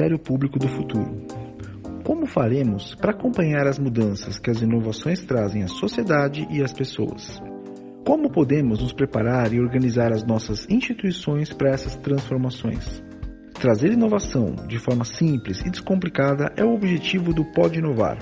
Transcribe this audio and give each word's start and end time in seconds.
Ministério 0.00 0.18
Público 0.18 0.58
do 0.58 0.66
futuro. 0.66 1.26
Como 2.04 2.24
faremos 2.24 2.94
para 2.94 3.10
acompanhar 3.10 3.66
as 3.66 3.78
mudanças 3.78 4.38
que 4.38 4.50
as 4.50 4.62
inovações 4.62 5.22
trazem 5.22 5.62
à 5.62 5.68
sociedade 5.68 6.48
e 6.50 6.62
às 6.62 6.72
pessoas? 6.72 7.38
Como 8.06 8.30
podemos 8.30 8.80
nos 8.80 8.94
preparar 8.94 9.52
e 9.52 9.60
organizar 9.60 10.10
as 10.10 10.24
nossas 10.24 10.66
instituições 10.70 11.52
para 11.52 11.68
essas 11.68 11.96
transformações? 11.96 13.02
Trazer 13.52 13.92
inovação 13.92 14.54
de 14.66 14.78
forma 14.78 15.04
simples 15.04 15.60
e 15.60 15.70
descomplicada 15.70 16.50
é 16.56 16.64
o 16.64 16.72
objetivo 16.72 17.34
do 17.34 17.44
Pode 17.52 17.78
Inovar. 17.78 18.16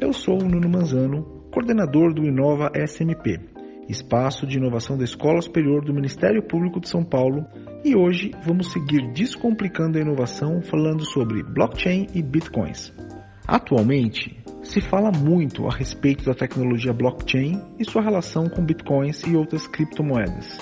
Eu 0.00 0.12
sou 0.12 0.42
o 0.42 0.44
Nuno 0.44 0.68
Manzano, 0.68 1.22
coordenador 1.52 2.12
do 2.12 2.24
Inova 2.24 2.72
SMP, 2.74 3.38
espaço 3.88 4.46
de 4.46 4.58
inovação 4.58 4.96
da 4.96 5.04
Escola 5.04 5.40
Superior 5.42 5.84
do 5.84 5.94
Ministério 5.94 6.42
Público 6.42 6.80
de 6.80 6.88
São 6.88 7.04
Paulo, 7.04 7.44
e 7.84 7.94
hoje 7.94 8.30
vamos 8.44 8.72
seguir 8.72 9.12
descomplicando 9.12 9.98
a 9.98 10.00
inovação 10.00 10.62
falando 10.62 11.04
sobre 11.04 11.42
blockchain 11.42 12.06
e 12.14 12.22
bitcoins. 12.22 12.92
Atualmente, 13.46 14.42
se 14.62 14.80
fala 14.80 15.12
muito 15.12 15.66
a 15.66 15.70
respeito 15.70 16.24
da 16.24 16.34
tecnologia 16.34 16.92
blockchain 16.92 17.60
e 17.78 17.84
sua 17.84 18.02
relação 18.02 18.48
com 18.48 18.64
bitcoins 18.64 19.22
e 19.26 19.36
outras 19.36 19.66
criptomoedas. 19.66 20.58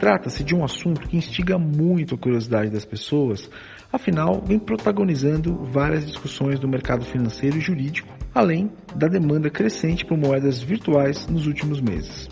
Trata-se 0.00 0.44
de 0.44 0.54
um 0.54 0.64
assunto 0.64 1.08
que 1.08 1.16
instiga 1.16 1.58
muito 1.58 2.14
a 2.14 2.18
curiosidade 2.18 2.70
das 2.70 2.84
pessoas, 2.84 3.50
afinal, 3.92 4.40
vem 4.44 4.58
protagonizando 4.58 5.56
várias 5.64 6.06
discussões 6.06 6.60
do 6.60 6.68
mercado 6.68 7.04
financeiro 7.04 7.56
e 7.56 7.60
jurídico, 7.60 8.08
além 8.34 8.70
da 8.94 9.08
demanda 9.08 9.50
crescente 9.50 10.04
por 10.04 10.16
moedas 10.16 10.60
virtuais 10.60 11.26
nos 11.26 11.46
últimos 11.46 11.80
meses. 11.80 12.28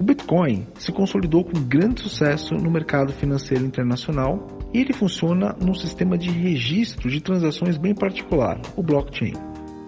O 0.00 0.02
Bitcoin 0.02 0.66
se 0.78 0.90
consolidou 0.90 1.44
com 1.44 1.60
grande 1.60 2.00
sucesso 2.00 2.54
no 2.54 2.70
mercado 2.70 3.12
financeiro 3.12 3.66
internacional 3.66 4.46
e 4.72 4.80
ele 4.80 4.94
funciona 4.94 5.54
num 5.60 5.74
sistema 5.74 6.16
de 6.16 6.30
registro 6.30 7.10
de 7.10 7.20
transações 7.20 7.76
bem 7.76 7.94
particular, 7.94 8.58
o 8.74 8.82
blockchain. 8.82 9.34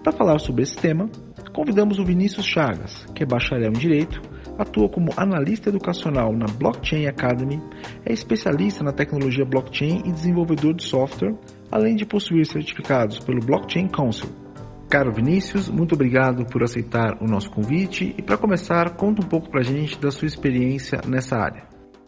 Para 0.03 0.13
falar 0.13 0.37
sobre 0.37 0.61
esse 0.61 0.77
tema, 0.77 1.09
convidamos 1.51 1.97
o 1.97 2.05
Vinícius 2.05 2.45
Chagas, 2.45 3.07
que 3.15 3.23
é 3.23 3.25
bacharel 3.25 3.69
em 3.69 3.79
Direito, 3.79 4.21
atua 4.55 4.87
como 4.87 5.09
analista 5.17 5.69
educacional 5.69 6.31
na 6.31 6.45
Blockchain 6.45 7.07
Academy, 7.07 7.59
é 8.05 8.13
especialista 8.13 8.83
na 8.83 8.91
tecnologia 8.91 9.43
blockchain 9.43 10.03
e 10.05 10.11
desenvolvedor 10.11 10.75
de 10.75 10.83
software, 10.83 11.33
além 11.71 11.95
de 11.95 12.05
possuir 12.05 12.45
certificados 12.45 13.17
pelo 13.17 13.39
Blockchain 13.39 13.87
Council. 13.87 14.42
Caro 14.93 15.11
Vinícius, 15.11 15.69
muito 15.69 15.95
obrigado 15.95 16.45
por 16.45 16.61
aceitar 16.61 17.17
o 17.19 17.25
nosso 17.25 17.49
convite 17.49 18.13
e 18.15 18.21
para 18.21 18.37
começar, 18.37 18.91
conta 18.91 19.25
um 19.25 19.27
pouco 19.27 19.49
para 19.49 19.61
a 19.61 19.63
gente 19.63 19.97
da 19.97 20.11
sua 20.11 20.27
experiência 20.27 21.01
nessa 21.07 21.35
área. 21.35 21.63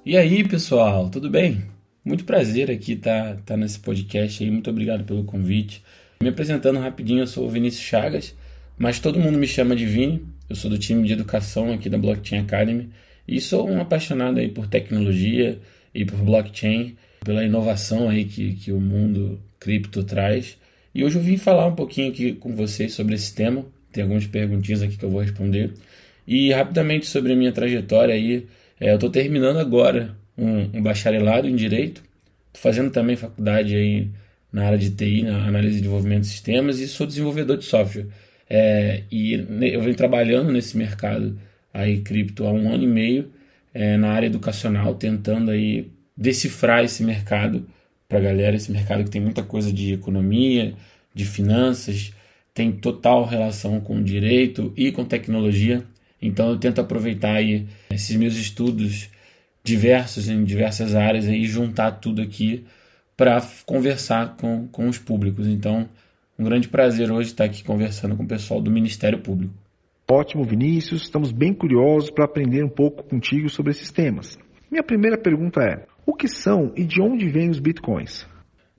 E 0.06 0.16
aí, 0.16 0.48
pessoal, 0.48 1.10
tudo 1.10 1.28
bem? 1.28 1.66
Muito 2.06 2.26
prazer 2.26 2.70
aqui 2.70 2.92
estar 2.92 3.38
tá, 3.38 3.42
tá 3.44 3.58
nesse 3.58 3.80
podcast 3.80 4.44
aí, 4.44 4.52
muito 4.52 4.70
obrigado 4.70 5.04
pelo 5.04 5.24
convite. 5.24 5.84
Me 6.22 6.30
apresentando 6.30 6.78
rapidinho, 6.78 7.22
eu 7.22 7.26
sou 7.26 7.48
o 7.48 7.50
Vinícius 7.50 7.84
Chagas, 7.84 8.36
mas 8.78 9.00
todo 9.00 9.20
mundo 9.20 9.40
me 9.40 9.48
chama 9.48 9.76
de 9.76 9.88
Vini. 9.88 10.24
Eu 10.48 10.56
sou 10.56 10.70
do 10.70 10.78
time 10.78 11.08
de 11.08 11.14
educação 11.14 11.74
aqui 11.74 11.90
da 11.90 11.98
Blockchain 11.98 12.42
Academy 12.42 12.92
e 13.28 13.42
sou 13.42 13.68
um 13.68 13.82
apaixonado 13.82 14.40
aí 14.40 14.50
por 14.50 14.68
tecnologia 14.68 15.60
e 15.92 16.06
por 16.06 16.20
blockchain, 16.20 16.96
pela 17.26 17.44
inovação 17.44 18.08
aí 18.08 18.26
que, 18.26 18.54
que 18.54 18.72
o 18.72 18.80
mundo 18.80 19.42
cripto 19.60 20.04
traz. 20.04 20.56
E 20.96 21.04
hoje 21.04 21.18
eu 21.18 21.22
vim 21.22 21.36
falar 21.36 21.68
um 21.68 21.76
pouquinho 21.76 22.10
aqui 22.10 22.32
com 22.32 22.56
vocês 22.56 22.94
sobre 22.94 23.16
esse 23.16 23.36
tema. 23.36 23.66
Tem 23.92 24.02
algumas 24.02 24.26
perguntinhas 24.26 24.82
aqui 24.82 24.96
que 24.96 25.04
eu 25.04 25.10
vou 25.10 25.20
responder. 25.20 25.74
E 26.26 26.54
rapidamente 26.54 27.06
sobre 27.06 27.34
a 27.34 27.36
minha 27.36 27.52
trajetória 27.52 28.16
aí. 28.16 28.48
É, 28.80 28.92
eu 28.92 28.96
estou 28.96 29.10
terminando 29.10 29.58
agora 29.58 30.16
um, 30.38 30.70
um, 30.74 30.82
bacharelado 30.82 31.50
em 31.50 31.56
Direito. 31.56 32.02
Estou 32.48 32.62
fazendo 32.62 32.92
também 32.92 33.18
faculdade 33.18 33.76
aí 33.76 34.08
na 34.54 34.68
área 34.68 34.78
de 34.78 34.90
TI, 34.90 35.24
na 35.24 35.46
análise 35.46 35.76
e 35.76 35.82
desenvolvimento 35.82 36.22
de 36.22 36.28
sistemas. 36.28 36.80
E 36.80 36.88
sou 36.88 37.06
desenvolvedor 37.06 37.58
de 37.58 37.66
software. 37.66 38.08
É, 38.50 39.04
e 39.12 39.34
eu 39.34 39.82
venho 39.82 39.96
trabalhando 39.96 40.50
nesse 40.50 40.78
mercado 40.78 41.38
aí 41.74 42.00
cripto 42.00 42.46
há 42.46 42.54
um 42.54 42.74
ano 42.74 42.86
e 42.86 42.88
meio 42.88 43.32
é, 43.74 43.98
na 43.98 44.12
área 44.14 44.28
educacional, 44.28 44.96
tentando 44.96 45.52
aí 45.52 45.92
decifrar 46.16 46.86
esse 46.86 47.04
mercado 47.04 47.68
para 48.08 48.20
a 48.20 48.22
galera, 48.22 48.56
esse 48.56 48.72
mercado 48.72 49.04
que 49.04 49.10
tem 49.10 49.22
muita 49.22 49.44
coisa 49.44 49.72
de 49.72 49.94
economia, 49.94 50.74
de 51.16 51.26
finanças, 51.26 52.14
tem 52.54 52.72
total 52.72 53.26
relação 53.26 53.80
com 53.80 54.04
direito 54.04 54.72
e 54.76 54.92
com 54.92 55.06
tecnologia. 55.06 55.84
Então 56.22 56.50
eu 56.50 56.58
tento 56.58 56.80
aproveitar 56.80 57.36
aí 57.36 57.66
esses 57.90 58.16
meus 58.16 58.36
estudos 58.36 59.10
diversos 59.64 60.30
em 60.30 60.44
diversas 60.44 60.94
áreas 60.94 61.26
e 61.26 61.46
juntar 61.46 61.94
tudo 61.94 62.22
aqui 62.22 62.66
para 63.18 63.42
conversar 63.66 64.36
com, 64.36 64.68
com 64.68 64.88
os 64.88 65.00
públicos. 65.00 65.48
Então 65.48 65.90
um 66.38 66.44
grande 66.44 66.68
prazer 66.68 67.12
hoje 67.12 67.30
estar 67.30 67.46
aqui 67.46 67.64
conversando 67.64 68.16
com 68.16 68.24
o 68.24 68.28
pessoal 68.28 68.62
do 68.62 68.70
Ministério 68.70 69.20
Público. 69.20 69.54
Ótimo, 70.10 70.44
Vinícius. 70.44 71.04
Estamos 71.04 71.32
bem 71.32 71.54
curiosos 71.54 72.12
para 72.12 72.26
aprender 72.26 72.64
um 72.64 72.70
pouco 72.70 73.04
contigo 73.04 73.50
sobre 73.50 73.72
esses 73.72 73.90
temas. 73.90 74.38
Minha 74.70 74.84
primeira 74.84 75.18
pergunta 75.18 75.62
é: 75.62 75.86
o 76.06 76.14
que 76.14 76.28
são 76.28 76.72
e 76.76 76.84
de 76.84 77.02
onde 77.02 77.28
vêm 77.30 77.50
os 77.50 77.60
bitcoins? 77.60 78.28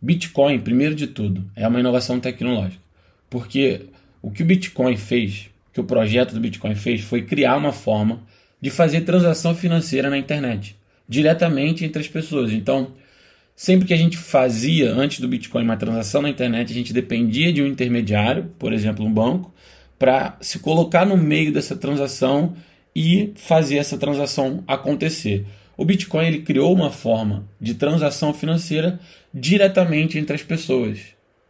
Bitcoin, 0.06 0.60
primeiro 0.60 0.94
de 0.94 1.06
tudo, 1.06 1.44
é 1.54 1.66
uma 1.66 1.80
inovação 1.80 2.20
tecnológica. 2.20 2.82
Porque 3.28 3.82
o 4.22 4.30
que 4.30 4.42
o 4.42 4.46
Bitcoin 4.46 4.96
fez, 4.96 5.50
que 5.72 5.80
o 5.80 5.84
projeto 5.84 6.32
do 6.32 6.40
Bitcoin 6.40 6.74
fez, 6.74 7.00
foi 7.00 7.22
criar 7.22 7.56
uma 7.56 7.72
forma 7.72 8.22
de 8.60 8.70
fazer 8.70 9.02
transação 9.02 9.54
financeira 9.54 10.08
na 10.08 10.16
internet, 10.16 10.76
diretamente 11.08 11.84
entre 11.84 12.00
as 12.00 12.08
pessoas. 12.08 12.52
Então, 12.52 12.92
Sempre 13.56 13.86
que 13.86 13.94
a 13.94 13.96
gente 13.96 14.18
fazia, 14.18 14.92
antes 14.92 15.18
do 15.18 15.26
Bitcoin, 15.26 15.64
uma 15.64 15.78
transação 15.78 16.20
na 16.20 16.28
internet, 16.28 16.70
a 16.70 16.74
gente 16.74 16.92
dependia 16.92 17.50
de 17.50 17.62
um 17.62 17.66
intermediário, 17.66 18.52
por 18.58 18.70
exemplo, 18.70 19.02
um 19.02 19.10
banco, 19.10 19.50
para 19.98 20.36
se 20.42 20.58
colocar 20.58 21.06
no 21.06 21.16
meio 21.16 21.50
dessa 21.50 21.74
transação 21.74 22.54
e 22.94 23.32
fazer 23.34 23.78
essa 23.78 23.96
transação 23.96 24.62
acontecer. 24.68 25.46
O 25.76 25.84
Bitcoin 25.84 26.26
ele 26.26 26.40
criou 26.40 26.72
uma 26.72 26.90
forma 26.90 27.46
de 27.60 27.74
transação 27.74 28.32
financeira 28.32 28.98
diretamente 29.32 30.18
entre 30.18 30.34
as 30.34 30.42
pessoas, 30.42 31.00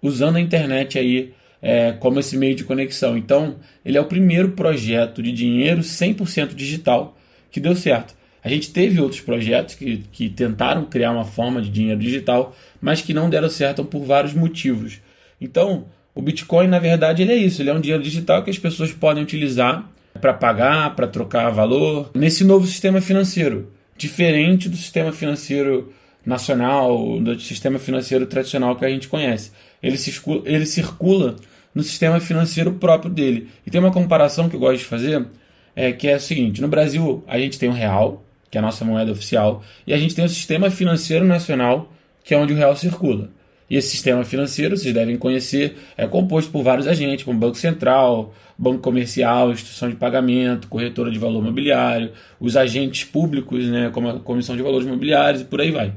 usando 0.03 0.37
a 0.37 0.41
internet 0.41 0.99
aí 0.99 1.33
é, 1.63 1.93
como 1.93 2.19
esse 2.19 2.37
meio 2.37 2.55
de 2.55 2.65
conexão. 2.65 3.17
Então, 3.17 3.57
ele 3.85 3.97
é 3.97 4.01
o 4.01 4.07
primeiro 4.07 4.51
projeto 4.51 5.23
de 5.23 5.33
dinheiro 5.33 5.81
100% 5.81 6.55
digital 6.55 7.17
que 7.51 7.61
deu 7.61 7.77
certo. 7.77 8.15
A 8.43 8.49
gente 8.49 8.71
teve 8.71 9.01
outros 9.01 9.21
projetos 9.21 9.75
que, 9.75 10.05
que 10.13 10.29
tentaram 10.29 10.85
criar 10.85 11.11
uma 11.11 11.25
forma 11.25 11.61
de 11.61 11.71
dinheiro 11.71 11.99
digital, 11.99 12.55
mas 12.81 13.01
que 13.01 13.15
não 13.15 13.31
deram 13.31 13.49
certo 13.49 13.85
por 13.85 14.05
vários 14.05 14.35
motivos. 14.35 15.01
Então, 15.41 15.87
o 16.15 16.23
Bitcoin, 16.23 16.69
na 16.69 16.79
verdade, 16.79 17.23
ele 17.23 17.33
é 17.33 17.37
isso: 17.37 17.61
ele 17.61 17.71
é 17.71 17.75
um 17.75 17.81
dinheiro 17.81 18.03
digital 18.03 18.43
que 18.45 18.51
as 18.51 18.59
pessoas 18.59 18.93
podem 18.93 19.23
utilizar 19.23 19.91
para 20.21 20.33
pagar, 20.33 20.95
para 20.95 21.07
trocar 21.07 21.51
valor, 21.51 22.11
nesse 22.15 22.45
novo 22.45 22.67
sistema 22.67 23.01
financeiro, 23.01 23.73
diferente 23.97 24.69
do 24.69 24.77
sistema 24.77 25.12
financeiro 25.12 25.93
nacional, 26.25 27.21
do 27.21 27.39
sistema 27.39 27.79
financeiro 27.79 28.27
tradicional 28.27 28.77
que 28.77 28.84
a 28.84 28.89
gente 28.89 29.09
conhece. 29.09 29.53
Ele, 29.83 29.97
circula, 29.97 30.43
ele 30.45 30.67
circula 30.67 31.37
no 31.75 31.83
sistema 31.83 32.19
financeiro 32.19 32.73
próprio 32.73 33.11
dele. 33.11 33.49
E 33.67 33.71
tem 33.71 33.81
uma 33.81 33.93
comparação 33.93 34.49
que 34.49 34.57
eu 34.57 34.61
gosto 34.61 34.79
de 34.79 34.84
fazer, 34.84 35.27
é, 35.75 35.93
que 35.93 36.09
é 36.09 36.17
o 36.17 36.21
seguinte: 36.21 36.61
no 36.61 36.69
Brasil, 36.69 37.23
a 37.29 37.39
gente 37.39 37.59
tem 37.59 37.69
o 37.69 37.73
real, 37.73 38.25
que 38.51 38.59
é 38.59 38.61
a 38.61 38.62
nossa 38.62 38.84
moeda 38.84 39.12
oficial, 39.12 39.62
e 39.87 39.93
a 39.93 39.99
gente 39.99 40.15
tem 40.15 40.25
o 40.25 40.28
Sistema 40.28 40.71
Financeiro 40.71 41.25
Nacional, 41.25 41.93
que 42.25 42.34
é 42.34 42.39
onde 42.39 42.53
o 42.53 42.57
real 42.57 42.75
circula. 42.75 43.31
E 43.69 43.77
esse 43.77 43.88
sistema 43.88 44.25
financeiro, 44.25 44.77
vocês 44.77 44.94
devem 44.94 45.16
conhecer, 45.16 45.77
é 45.97 46.06
composto 46.06 46.50
por 46.50 46.62
vários 46.62 46.87
agentes, 46.87 47.25
como 47.25 47.38
Banco 47.38 47.56
Central, 47.56 48.32
Banco 48.56 48.78
Comercial, 48.78 49.51
Instituição 49.51 49.89
de 49.89 49.97
Pagamento, 49.97 50.68
Corretora 50.68 51.10
de 51.10 51.18
Valor 51.18 51.41
Imobiliário, 51.41 52.13
os 52.39 52.57
agentes 52.57 53.04
públicos, 53.04 53.66
né, 53.66 53.91
como 53.92 54.09
a 54.09 54.21
Comissão 54.21 54.57
de 54.57 54.63
Valores 54.63 54.86
Imobiliários 54.86 55.42
e 55.42 55.45
por 55.45 55.60
aí 55.60 55.71
vai. 55.71 55.92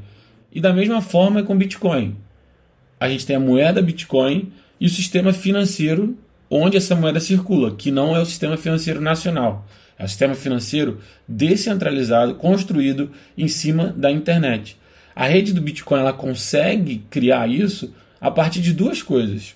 E 0.52 0.60
da 0.60 0.74
mesma 0.74 1.00
forma 1.00 1.42
é 1.42 1.44
com 1.44 1.56
Bitcoin. 1.56 2.16
A 3.00 3.08
gente 3.08 3.26
tem 3.26 3.36
a 3.36 3.40
moeda 3.40 3.82
Bitcoin 3.82 4.52
e 4.80 4.88
o 4.88 4.90
sistema 4.90 5.32
financeiro 5.32 6.18
onde 6.50 6.76
essa 6.76 6.96
moeda 6.96 7.20
circula, 7.20 7.76
que 7.76 7.92
não 7.92 8.16
é 8.16 8.20
o 8.20 8.26
sistema 8.26 8.58
financeiro 8.58 9.00
nacional. 9.00 9.68
É 9.98 10.04
um 10.04 10.08
sistema 10.08 10.34
financeiro 10.34 11.00
descentralizado, 11.28 12.36
construído 12.36 13.12
em 13.38 13.48
cima 13.48 13.94
da 13.96 14.10
internet. 14.10 14.78
A 15.16 15.28
rede 15.28 15.54
do 15.54 15.62
Bitcoin 15.62 16.00
ela 16.00 16.14
consegue 16.14 17.04
criar 17.10 17.50
isso 17.50 17.94
a 18.22 18.30
partir 18.30 18.62
de 18.62 18.74
duas 18.74 19.02
coisas. 19.02 19.56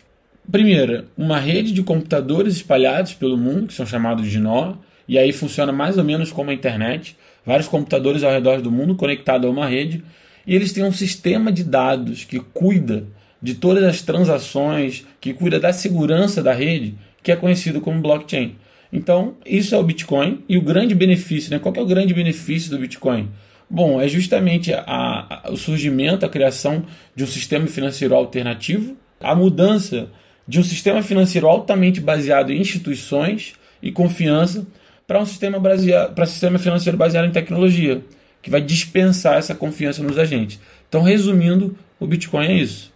Primeira, 0.52 1.06
uma 1.18 1.40
rede 1.40 1.72
de 1.72 1.84
computadores 1.84 2.56
espalhados 2.56 3.14
pelo 3.14 3.38
mundo, 3.38 3.68
que 3.68 3.74
são 3.74 3.86
chamados 3.86 4.30
de 4.30 4.40
nó, 4.40 4.76
e 5.08 5.18
aí 5.18 5.32
funciona 5.32 5.72
mais 5.72 5.98
ou 5.98 6.04
menos 6.04 6.32
como 6.32 6.50
a 6.50 6.54
internet. 6.54 7.16
Vários 7.46 7.68
computadores 7.68 8.24
ao 8.24 8.32
redor 8.32 8.62
do 8.62 8.72
mundo 8.72 8.96
conectados 8.96 9.48
a 9.48 9.50
uma 9.50 9.68
rede, 9.68 10.04
e 10.46 10.56
eles 10.56 10.74
têm 10.74 10.84
um 10.84 10.92
sistema 10.92 11.52
de 11.52 11.64
dados 11.64 12.24
que 12.24 12.40
cuida 12.40 13.06
de 13.42 13.56
todas 13.56 13.84
as 13.84 14.02
transações, 14.02 15.06
que 15.20 15.34
cuida 15.34 15.60
da 15.60 15.74
segurança 15.74 16.42
da 16.42 16.54
rede, 16.54 16.96
que 17.22 17.32
é 17.32 17.36
conhecido 17.36 17.82
como 17.82 18.02
blockchain. 18.02 18.56
Então, 18.92 19.36
isso 19.46 19.74
é 19.74 19.78
o 19.78 19.84
Bitcoin 19.84 20.44
e 20.48 20.58
o 20.58 20.62
grande 20.62 20.94
benefício, 20.94 21.52
né? 21.52 21.60
Qual 21.60 21.74
é 21.76 21.82
o 21.82 21.86
grande 21.86 22.14
benefício 22.14 22.70
do 22.70 22.78
Bitcoin? 22.78 23.30
Bom, 23.70 24.00
é 24.02 24.08
justamente 24.08 24.74
a, 24.74 24.84
a, 24.86 25.52
o 25.52 25.58
surgimento, 25.58 26.26
a 26.26 26.30
criação 26.30 26.86
de 27.16 27.24
um 27.24 27.28
sistema 27.28 27.66
financeiro 27.68 28.16
alternativo 28.16 28.96
a 29.24 29.34
mudança 29.34 30.10
de 30.46 30.60
um 30.60 30.64
sistema 30.64 31.02
financeiro 31.02 31.48
altamente 31.48 32.02
baseado 32.02 32.52
em 32.52 32.60
instituições 32.60 33.54
e 33.82 33.92
confiança 33.92 34.68
para 35.08 35.20
um 35.20 35.26
sistema, 35.26 35.58
baseado, 35.60 36.14
para 36.14 36.26
um 36.26 36.28
sistema 36.28 36.60
financeiro 36.60 36.98
baseado 36.98 37.26
em 37.26 37.32
tecnologia, 37.32 38.04
que 38.42 38.50
vai 38.50 38.62
dispensar 38.62 39.38
essa 39.38 39.56
confiança 39.56 40.04
nos 40.04 40.18
agentes. 40.18 40.60
Então, 40.88 41.02
resumindo, 41.02 41.76
o 42.00 42.06
Bitcoin 42.06 42.48
é 42.48 42.54
isso. 42.54 42.92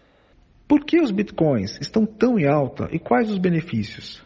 Por 0.67 0.83
que 0.83 0.99
os 0.99 1.11
bitcoins 1.11 1.79
estão 1.79 2.05
tão 2.05 2.37
em 2.37 2.45
alta 2.45 2.89
e 2.91 2.99
quais 2.99 3.31
os 3.31 3.37
benefícios? 3.37 4.21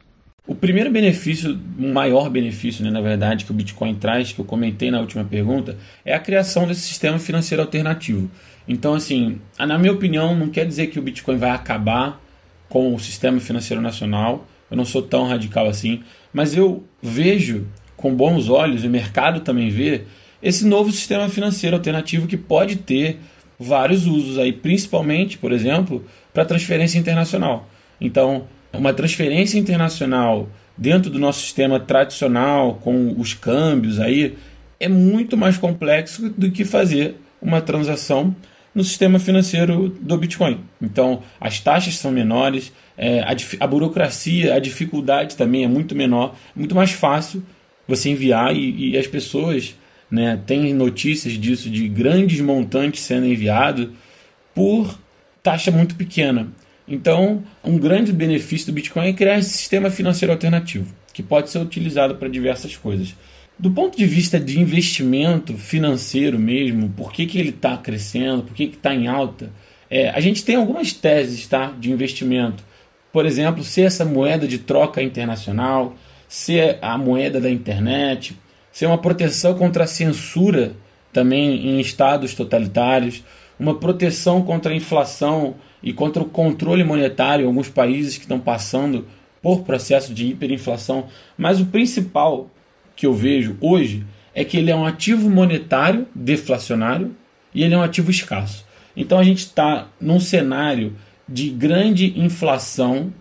O 0.47 0.55
primeiro 0.55 0.89
benefício, 0.89 1.59
o 1.77 1.93
maior 1.93 2.27
benefício, 2.27 2.83
né, 2.83 2.89
na 2.89 2.99
verdade, 2.99 3.45
que 3.45 3.51
o 3.51 3.53
Bitcoin 3.53 3.93
traz, 3.93 4.33
que 4.33 4.39
eu 4.39 4.45
comentei 4.45 4.89
na 4.89 4.99
última 4.99 5.23
pergunta, 5.23 5.77
é 6.03 6.15
a 6.15 6.19
criação 6.19 6.67
desse 6.67 6.81
sistema 6.81 7.19
financeiro 7.19 7.61
alternativo. 7.61 8.29
Então, 8.67 8.95
assim, 8.95 9.39
na 9.59 9.77
minha 9.77 9.93
opinião, 9.93 10.35
não 10.35 10.49
quer 10.49 10.65
dizer 10.65 10.87
que 10.87 10.97
o 10.97 11.01
Bitcoin 11.01 11.37
vai 11.37 11.51
acabar 11.51 12.19
com 12.67 12.95
o 12.95 12.99
sistema 12.99 13.39
financeiro 13.39 13.81
nacional. 13.83 14.47
Eu 14.69 14.77
não 14.77 14.85
sou 14.85 15.03
tão 15.03 15.27
radical 15.27 15.67
assim, 15.67 16.01
mas 16.33 16.57
eu 16.57 16.83
vejo 17.03 17.67
com 17.95 18.15
bons 18.15 18.49
olhos, 18.49 18.83
e 18.83 18.87
o 18.87 18.89
mercado 18.89 19.41
também 19.41 19.69
vê, 19.69 20.05
esse 20.41 20.65
novo 20.65 20.91
sistema 20.91 21.29
financeiro 21.29 21.75
alternativo 21.75 22.25
que 22.25 22.35
pode 22.35 22.77
ter 22.77 23.19
vários 23.59 24.07
usos 24.07 24.39
aí, 24.39 24.51
principalmente, 24.51 25.37
por 25.37 25.51
exemplo, 25.51 26.03
para 26.33 26.45
transferência 26.45 26.97
internacional. 26.97 27.69
Então, 27.99 28.47
uma 28.73 28.93
transferência 28.93 29.57
internacional 29.57 30.49
dentro 30.77 31.09
do 31.09 31.19
nosso 31.19 31.41
sistema 31.41 31.79
tradicional, 31.79 32.75
com 32.75 33.13
os 33.17 33.33
câmbios 33.33 33.99
aí, 33.99 34.37
é 34.79 34.87
muito 34.87 35.37
mais 35.37 35.57
complexo 35.57 36.29
do 36.29 36.49
que 36.49 36.65
fazer 36.65 37.15
uma 37.41 37.61
transação 37.61 38.35
no 38.73 38.83
sistema 38.83 39.19
financeiro 39.19 39.89
do 39.89 40.17
Bitcoin. 40.17 40.59
Então, 40.81 41.21
as 41.39 41.59
taxas 41.59 41.95
são 41.97 42.11
menores, 42.11 42.71
é, 42.97 43.19
a, 43.19 43.35
a, 43.59 43.67
burocracia, 43.67 44.55
a 44.55 44.59
dificuldade 44.59 45.35
também 45.35 45.63
é 45.63 45.67
muito 45.67 45.93
menor, 45.93 46.35
muito 46.55 46.73
mais 46.73 46.91
fácil 46.91 47.43
você 47.87 48.09
enviar 48.09 48.55
e, 48.55 48.91
e 48.91 48.97
as 48.97 49.07
pessoas 49.07 49.75
né, 50.09 50.39
têm 50.45 50.73
notícias 50.73 51.33
disso, 51.33 51.69
de 51.69 51.87
grandes 51.87 52.39
montantes 52.41 53.01
sendo 53.01 53.25
enviados 53.25 53.89
por 54.55 54.97
taxa 55.43 55.71
muito 55.71 55.95
pequena. 55.95 56.47
Então, 56.91 57.41
um 57.63 57.77
grande 57.77 58.11
benefício 58.11 58.67
do 58.67 58.73
Bitcoin 58.73 59.07
é 59.07 59.13
criar 59.13 59.39
esse 59.39 59.51
sistema 59.51 59.89
financeiro 59.89 60.33
alternativo, 60.33 60.93
que 61.13 61.23
pode 61.23 61.49
ser 61.49 61.59
utilizado 61.59 62.15
para 62.15 62.27
diversas 62.27 62.75
coisas. 62.75 63.15
Do 63.57 63.71
ponto 63.71 63.97
de 63.97 64.05
vista 64.05 64.37
de 64.37 64.59
investimento 64.59 65.57
financeiro 65.57 66.37
mesmo, 66.37 66.89
por 66.89 67.13
que, 67.13 67.25
que 67.25 67.39
ele 67.39 67.51
está 67.51 67.77
crescendo, 67.77 68.43
por 68.43 68.53
que 68.53 68.63
está 68.63 68.93
em 68.93 69.07
alta, 69.07 69.49
é, 69.89 70.09
a 70.09 70.19
gente 70.19 70.43
tem 70.43 70.57
algumas 70.57 70.91
teses 70.91 71.47
tá, 71.47 71.73
de 71.79 71.89
investimento. 71.89 72.61
Por 73.13 73.25
exemplo, 73.25 73.63
ser 73.63 73.83
essa 73.83 74.03
moeda 74.03 74.45
de 74.45 74.57
troca 74.57 75.01
internacional, 75.01 75.95
ser 76.27 76.77
a 76.81 76.97
moeda 76.97 77.39
da 77.39 77.49
internet, 77.49 78.37
ser 78.69 78.87
uma 78.87 78.97
proteção 78.97 79.53
contra 79.53 79.85
a 79.85 79.87
censura 79.87 80.73
também 81.13 81.69
em 81.69 81.79
estados 81.79 82.33
totalitários, 82.33 83.23
uma 83.57 83.79
proteção 83.79 84.41
contra 84.41 84.73
a 84.73 84.75
inflação 84.75 85.55
e 85.83 85.91
contra 85.93 86.21
o 86.21 86.29
controle 86.29 86.83
monetário 86.83 87.43
em 87.43 87.47
alguns 87.47 87.69
países 87.69 88.15
que 88.17 88.23
estão 88.23 88.39
passando 88.39 89.07
por 89.41 89.63
processo 89.63 90.13
de 90.13 90.27
hiperinflação. 90.27 91.07
Mas 91.37 91.59
o 91.59 91.65
principal 91.65 92.49
que 92.95 93.05
eu 93.05 93.13
vejo 93.13 93.57
hoje 93.59 94.05
é 94.33 94.43
que 94.43 94.57
ele 94.57 94.71
é 94.71 94.75
um 94.75 94.85
ativo 94.85 95.29
monetário 95.29 96.07
deflacionário 96.13 97.15
e 97.53 97.63
ele 97.63 97.73
é 97.73 97.77
um 97.77 97.81
ativo 97.81 98.11
escasso. 98.11 98.65
Então 98.95 99.17
a 99.17 99.23
gente 99.23 99.39
está 99.39 99.87
num 99.99 100.19
cenário 100.19 100.95
de 101.27 101.49
grande 101.49 102.19
inflação, 102.19 103.11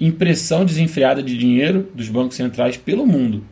impressão 0.00 0.64
desenfreada 0.64 1.22
de 1.22 1.36
dinheiro 1.36 1.88
dos 1.94 2.08
bancos 2.08 2.36
centrais 2.36 2.76
pelo 2.76 3.06
mundo. 3.06 3.44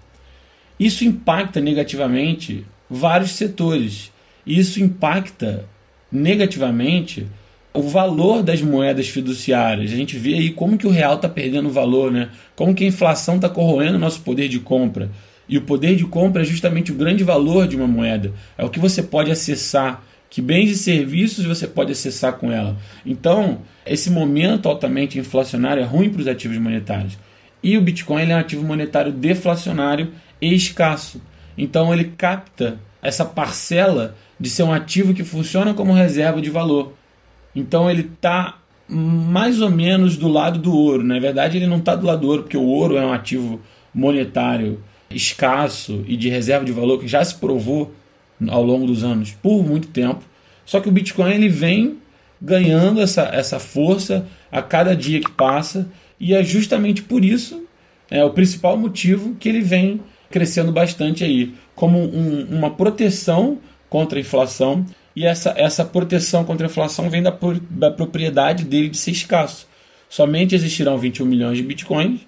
Isso 0.78 1.04
impacta 1.04 1.60
negativamente 1.60 2.64
vários 2.88 3.32
setores. 3.32 4.10
Isso 4.46 4.82
impacta 4.82 5.66
negativamente 6.10 7.26
o 7.72 7.82
valor 7.82 8.42
das 8.42 8.60
moedas 8.60 9.08
fiduciárias. 9.08 9.92
A 9.92 9.96
gente 9.96 10.18
vê 10.18 10.34
aí 10.34 10.50
como 10.50 10.76
que 10.76 10.86
o 10.86 10.90
real 10.90 11.14
está 11.14 11.28
perdendo 11.28 11.70
valor, 11.70 12.10
né? 12.10 12.30
como 12.56 12.74
que 12.74 12.84
a 12.84 12.88
inflação 12.88 13.36
está 13.36 13.48
corroendo 13.48 13.96
o 13.96 14.00
nosso 14.00 14.20
poder 14.20 14.48
de 14.48 14.58
compra. 14.58 15.10
E 15.48 15.56
o 15.58 15.62
poder 15.62 15.96
de 15.96 16.04
compra 16.04 16.42
é 16.42 16.44
justamente 16.44 16.92
o 16.92 16.94
grande 16.94 17.24
valor 17.24 17.66
de 17.66 17.76
uma 17.76 17.86
moeda. 17.86 18.32
É 18.56 18.64
o 18.64 18.70
que 18.70 18.78
você 18.78 19.02
pode 19.02 19.30
acessar, 19.30 20.02
que 20.28 20.40
bens 20.40 20.70
e 20.70 20.76
serviços 20.76 21.44
você 21.44 21.66
pode 21.66 21.90
acessar 21.90 22.34
com 22.34 22.52
ela. 22.52 22.76
Então, 23.04 23.62
esse 23.84 24.10
momento 24.10 24.68
altamente 24.68 25.18
inflacionário 25.18 25.82
é 25.82 25.86
ruim 25.86 26.08
para 26.08 26.20
os 26.20 26.28
ativos 26.28 26.58
monetários. 26.58 27.18
E 27.62 27.76
o 27.76 27.82
Bitcoin 27.82 28.30
é 28.30 28.36
um 28.36 28.38
ativo 28.38 28.64
monetário 28.64 29.12
deflacionário 29.12 30.12
e 30.40 30.54
escasso. 30.54 31.20
Então, 31.58 31.92
ele 31.92 32.12
capta 32.16 32.78
essa 33.02 33.24
parcela 33.24 34.16
de 34.38 34.48
ser 34.48 34.62
um 34.62 34.72
ativo 34.72 35.12
que 35.12 35.24
funciona 35.24 35.74
como 35.74 35.92
reserva 35.92 36.40
de 36.40 36.48
valor. 36.48 36.94
Então, 37.54 37.90
ele 37.90 38.02
está 38.02 38.58
mais 38.88 39.60
ou 39.60 39.70
menos 39.70 40.16
do 40.16 40.28
lado 40.28 40.58
do 40.58 40.76
ouro. 40.76 41.04
Na 41.04 41.18
verdade, 41.18 41.56
ele 41.56 41.66
não 41.66 41.78
está 41.78 41.94
do 41.94 42.06
lado 42.06 42.22
do 42.22 42.28
ouro, 42.28 42.42
porque 42.42 42.56
o 42.56 42.66
ouro 42.66 42.96
é 42.96 43.04
um 43.04 43.12
ativo 43.12 43.60
monetário 43.94 44.82
escasso 45.10 46.04
e 46.06 46.16
de 46.16 46.28
reserva 46.28 46.64
de 46.64 46.72
valor 46.72 46.98
que 46.98 47.08
já 47.08 47.24
se 47.24 47.34
provou 47.34 47.92
ao 48.48 48.62
longo 48.62 48.86
dos 48.86 49.04
anos 49.04 49.32
por 49.42 49.64
muito 49.64 49.88
tempo. 49.88 50.24
Só 50.64 50.80
que 50.80 50.88
o 50.88 50.92
Bitcoin 50.92 51.32
ele 51.32 51.48
vem 51.48 51.98
ganhando 52.40 53.00
essa, 53.00 53.22
essa 53.22 53.58
força 53.58 54.26
a 54.50 54.62
cada 54.62 54.94
dia 54.94 55.20
que 55.20 55.30
passa 55.30 55.90
e 56.18 56.34
é 56.34 56.42
justamente 56.42 57.02
por 57.02 57.24
isso 57.24 57.64
é 58.10 58.24
o 58.24 58.30
principal 58.30 58.76
motivo 58.76 59.34
que 59.34 59.48
ele 59.48 59.60
vem 59.60 60.00
crescendo 60.30 60.72
bastante 60.72 61.22
aí 61.22 61.54
como 61.74 61.98
um, 61.98 62.46
uma 62.50 62.70
proteção 62.70 63.58
contra 63.88 64.18
a 64.18 64.20
inflação 64.20 64.86
e 65.14 65.24
essa, 65.26 65.54
essa 65.56 65.84
proteção 65.84 66.44
contra 66.44 66.66
a 66.66 66.70
inflação 66.70 67.10
vem 67.10 67.22
da, 67.22 67.36
da 67.70 67.90
propriedade 67.90 68.64
dele 68.64 68.88
de 68.88 68.98
ser 68.98 69.10
escasso. 69.10 69.68
Somente 70.08 70.54
existirão 70.54 70.98
21 70.98 71.26
milhões 71.26 71.56
de 71.56 71.62
bitcoins 71.62 72.20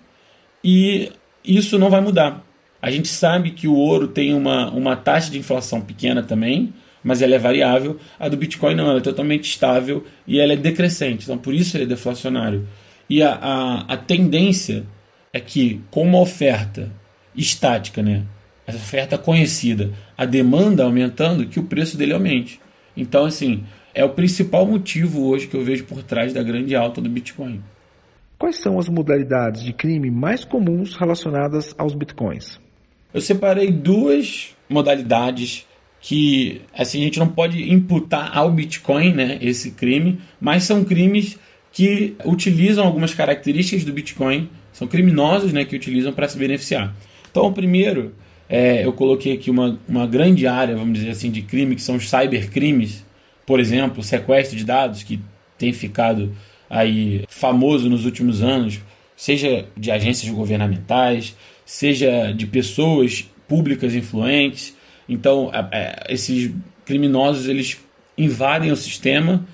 e 0.62 1.10
isso 1.44 1.78
não 1.78 1.90
vai 1.90 2.00
mudar. 2.00 2.44
A 2.80 2.90
gente 2.90 3.08
sabe 3.08 3.52
que 3.52 3.68
o 3.68 3.74
ouro 3.74 4.08
tem 4.08 4.34
uma, 4.34 4.70
uma 4.70 4.96
taxa 4.96 5.30
de 5.30 5.38
inflação 5.38 5.80
pequena 5.80 6.22
também, 6.22 6.72
mas 7.02 7.22
ela 7.22 7.34
é 7.34 7.38
variável. 7.38 7.98
A 8.18 8.28
do 8.28 8.36
Bitcoin 8.36 8.74
não, 8.74 8.88
ela 8.88 8.98
é 8.98 9.02
totalmente 9.02 9.44
estável 9.44 10.04
e 10.26 10.40
ela 10.40 10.52
é 10.52 10.56
decrescente. 10.56 11.24
Então, 11.24 11.38
por 11.38 11.54
isso 11.54 11.76
ele 11.76 11.84
é 11.84 11.86
deflacionário. 11.86 12.66
E 13.08 13.22
a, 13.22 13.34
a, 13.34 13.80
a 13.94 13.96
tendência 13.96 14.84
é 15.32 15.40
que, 15.40 15.80
com 15.90 16.02
uma 16.02 16.20
oferta 16.20 16.90
estática, 17.34 18.02
né, 18.02 18.24
essa 18.66 18.78
oferta 18.78 19.18
conhecida, 19.18 19.92
a 20.16 20.24
demanda 20.24 20.84
aumentando, 20.84 21.46
que 21.46 21.58
o 21.58 21.64
preço 21.64 21.96
dele 21.96 22.12
aumente. 22.12 22.60
Então, 22.96 23.24
assim, 23.24 23.64
é 23.94 24.04
o 24.04 24.10
principal 24.10 24.66
motivo 24.66 25.26
hoje 25.28 25.46
que 25.46 25.56
eu 25.56 25.64
vejo 25.64 25.84
por 25.84 26.02
trás 26.02 26.32
da 26.32 26.42
grande 26.42 26.74
alta 26.74 27.00
do 27.00 27.08
Bitcoin. 27.08 27.62
Quais 28.38 28.56
são 28.56 28.78
as 28.78 28.88
modalidades 28.88 29.62
de 29.62 29.72
crime 29.72 30.10
mais 30.10 30.44
comuns 30.44 30.96
relacionadas 30.96 31.74
aos 31.78 31.94
bitcoins? 31.94 32.60
eu 33.12 33.20
separei 33.20 33.70
duas 33.70 34.54
modalidades 34.68 35.66
que 36.00 36.62
assim 36.76 37.00
a 37.02 37.04
gente 37.04 37.18
não 37.18 37.28
pode 37.28 37.72
imputar 37.72 38.36
ao 38.36 38.50
Bitcoin, 38.50 39.12
né, 39.12 39.38
esse 39.40 39.70
crime, 39.72 40.18
mas 40.40 40.64
são 40.64 40.84
crimes 40.84 41.38
que 41.70 42.16
utilizam 42.24 42.84
algumas 42.84 43.14
características 43.14 43.84
do 43.84 43.92
Bitcoin, 43.92 44.48
são 44.72 44.88
criminosos, 44.88 45.52
né, 45.52 45.64
que 45.64 45.76
utilizam 45.76 46.12
para 46.12 46.28
se 46.28 46.36
beneficiar. 46.36 46.94
Então, 47.30 47.46
o 47.46 47.52
primeiro, 47.52 48.14
é, 48.54 48.84
eu 48.84 48.92
coloquei 48.92 49.32
aqui 49.32 49.50
uma, 49.50 49.80
uma 49.88 50.06
grande 50.06 50.46
área, 50.46 50.76
vamos 50.76 50.98
dizer 50.98 51.12
assim, 51.12 51.30
de 51.30 51.40
crime, 51.40 51.74
que 51.74 51.80
são 51.80 51.96
os 51.96 52.10
cybercrimes, 52.10 53.02
por 53.46 53.58
exemplo, 53.58 54.02
sequestro 54.02 54.58
de 54.58 54.62
dados, 54.62 55.02
que 55.02 55.18
tem 55.56 55.72
ficado 55.72 56.36
aí 56.68 57.24
famoso 57.30 57.88
nos 57.88 58.04
últimos 58.04 58.42
anos, 58.42 58.78
seja 59.16 59.64
de 59.74 59.90
agências 59.90 60.30
governamentais, 60.30 61.34
seja 61.64 62.30
de 62.32 62.46
pessoas 62.46 63.26
públicas 63.48 63.94
influentes. 63.94 64.76
Então, 65.08 65.50
esses 66.06 66.50
criminosos 66.84 67.48
eles 67.48 67.78
invadem 68.18 68.70
o 68.70 68.76
sistema, 68.76 69.46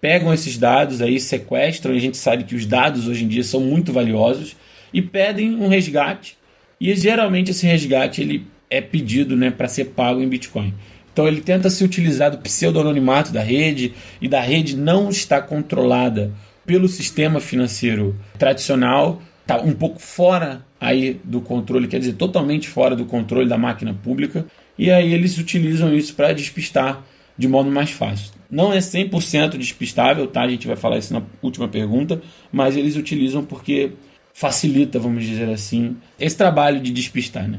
pegam 0.00 0.32
esses 0.32 0.56
dados 0.56 1.02
aí, 1.02 1.20
sequestram, 1.20 1.92
e 1.92 1.98
a 1.98 2.00
gente 2.00 2.16
sabe 2.16 2.44
que 2.44 2.54
os 2.54 2.64
dados 2.64 3.06
hoje 3.06 3.22
em 3.22 3.28
dia 3.28 3.44
são 3.44 3.60
muito 3.60 3.92
valiosos 3.92 4.56
e 4.94 5.02
pedem 5.02 5.56
um 5.56 5.68
resgate. 5.68 6.38
E 6.80 6.94
geralmente 6.94 7.50
esse 7.50 7.66
resgate 7.66 8.20
ele 8.20 8.46
é 8.68 8.80
pedido, 8.80 9.36
né, 9.36 9.50
para 9.50 9.68
ser 9.68 9.86
pago 9.86 10.20
em 10.20 10.28
Bitcoin. 10.28 10.74
Então 11.12 11.26
ele 11.26 11.40
tenta 11.40 11.70
se 11.70 11.82
utilizar 11.82 12.30
do 12.30 12.38
pseudo-anonimato 12.38 13.32
da 13.32 13.42
rede 13.42 13.94
e 14.20 14.28
da 14.28 14.40
rede 14.40 14.76
não 14.76 15.08
está 15.08 15.40
controlada 15.40 16.32
pelo 16.66 16.88
sistema 16.88 17.40
financeiro 17.40 18.14
tradicional, 18.38 19.22
está 19.40 19.60
um 19.60 19.72
pouco 19.72 19.98
fora 19.98 20.66
aí 20.78 21.18
do 21.24 21.40
controle, 21.40 21.88
quer 21.88 22.00
dizer, 22.00 22.14
totalmente 22.14 22.68
fora 22.68 22.94
do 22.94 23.06
controle 23.06 23.48
da 23.48 23.56
máquina 23.56 23.94
pública, 23.94 24.44
e 24.76 24.90
aí 24.90 25.14
eles 25.14 25.38
utilizam 25.38 25.94
isso 25.94 26.14
para 26.14 26.34
despistar 26.34 27.02
de 27.38 27.48
modo 27.48 27.70
mais 27.70 27.90
fácil. 27.90 28.32
Não 28.50 28.72
é 28.72 28.78
100% 28.78 29.56
despistável, 29.56 30.26
tá? 30.26 30.42
A 30.42 30.48
gente 30.48 30.66
vai 30.66 30.76
falar 30.76 30.98
isso 30.98 31.12
na 31.12 31.22
última 31.42 31.68
pergunta, 31.68 32.20
mas 32.52 32.76
eles 32.76 32.96
utilizam 32.96 33.44
porque 33.44 33.92
facilita, 34.36 34.98
vamos 34.98 35.24
dizer 35.24 35.48
assim, 35.48 35.96
esse 36.20 36.36
trabalho 36.36 36.78
de 36.78 36.92
despistar, 36.92 37.48
né? 37.48 37.58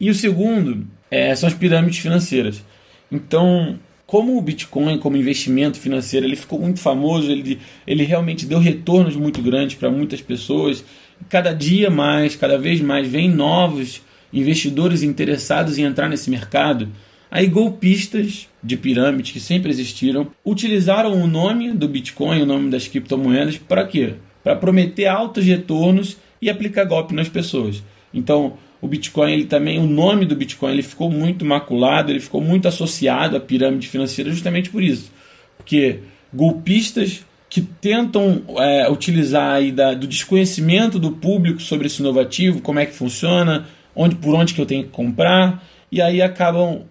E 0.00 0.10
o 0.10 0.14
segundo 0.14 0.84
é, 1.08 1.32
são 1.36 1.46
as 1.48 1.54
pirâmides 1.54 2.00
financeiras. 2.00 2.64
Então, 3.12 3.78
como 4.04 4.36
o 4.36 4.42
Bitcoin, 4.42 4.98
como 4.98 5.16
investimento 5.16 5.78
financeiro, 5.78 6.26
ele 6.26 6.34
ficou 6.34 6.58
muito 6.58 6.80
famoso, 6.80 7.30
ele, 7.30 7.60
ele 7.86 8.02
realmente 8.02 8.44
deu 8.44 8.58
retornos 8.58 9.14
muito 9.14 9.40
grandes 9.40 9.76
para 9.76 9.88
muitas 9.88 10.20
pessoas. 10.20 10.84
Cada 11.28 11.52
dia 11.52 11.90
mais, 11.90 12.34
cada 12.34 12.58
vez 12.58 12.80
mais, 12.80 13.06
vem 13.06 13.30
novos 13.30 14.02
investidores 14.32 15.04
interessados 15.04 15.78
em 15.78 15.84
entrar 15.84 16.08
nesse 16.08 16.28
mercado. 16.28 16.88
Aí 17.30 17.46
golpistas 17.46 18.48
de 18.60 18.76
pirâmide 18.76 19.32
que 19.32 19.38
sempre 19.38 19.70
existiram 19.70 20.26
utilizaram 20.44 21.22
o 21.22 21.28
nome 21.28 21.70
do 21.70 21.86
Bitcoin, 21.86 22.42
o 22.42 22.46
nome 22.46 22.68
das 22.68 22.88
criptomoedas, 22.88 23.58
para 23.58 23.86
quê? 23.86 24.14
Para 24.46 24.54
prometer 24.54 25.06
altos 25.06 25.44
retornos 25.44 26.16
e 26.40 26.48
aplicar 26.48 26.84
golpe 26.84 27.12
nas 27.12 27.28
pessoas. 27.28 27.82
Então, 28.14 28.52
o 28.80 28.86
Bitcoin, 28.86 29.32
ele 29.32 29.44
também, 29.44 29.80
o 29.80 29.86
nome 29.88 30.24
do 30.24 30.36
Bitcoin, 30.36 30.70
ele 30.70 30.84
ficou 30.84 31.10
muito 31.10 31.44
maculado, 31.44 32.12
ele 32.12 32.20
ficou 32.20 32.40
muito 32.40 32.68
associado 32.68 33.36
à 33.36 33.40
pirâmide 33.40 33.88
financeira 33.88 34.30
justamente 34.30 34.70
por 34.70 34.84
isso. 34.84 35.10
Porque 35.56 35.98
golpistas 36.32 37.26
que 37.50 37.60
tentam 37.60 38.40
é, 38.56 38.88
utilizar 38.88 39.56
aí 39.56 39.72
da, 39.72 39.94
do 39.94 40.06
desconhecimento 40.06 40.96
do 41.00 41.10
público 41.10 41.60
sobre 41.60 41.88
esse 41.88 42.00
inovativo, 42.00 42.60
como 42.60 42.78
é 42.78 42.86
que 42.86 42.94
funciona, 42.94 43.66
onde 43.96 44.14
por 44.14 44.32
onde 44.32 44.54
que 44.54 44.60
eu 44.60 44.66
tenho 44.66 44.84
que 44.84 44.90
comprar, 44.90 45.60
e 45.90 46.00
aí 46.00 46.22
acabam 46.22 46.82